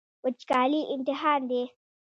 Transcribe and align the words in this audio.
وچکالي 0.23 0.81
امتحان 0.93 1.41
دی. 1.49 1.63